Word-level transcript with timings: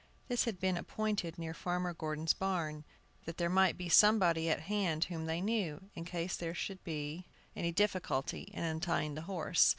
This 0.29 0.45
had 0.45 0.59
been 0.59 0.77
appointed 0.77 1.37
near 1.37 1.53
Farmer 1.53 1.93
Gordon's 1.93 2.33
barn, 2.33 2.85
that 3.25 3.37
there 3.37 3.51
might 3.51 3.77
be 3.77 3.87
somebody 3.87 4.49
at 4.49 4.61
hand 4.61 5.03
whom 5.03 5.27
they 5.27 5.41
knew, 5.41 5.91
in 5.93 6.05
case 6.05 6.35
there 6.35 6.55
should 6.55 6.83
be 6.83 7.27
any 7.55 7.71
difficulty 7.71 8.49
in 8.51 8.63
untying 8.63 9.13
the 9.13 9.21
horse. 9.29 9.69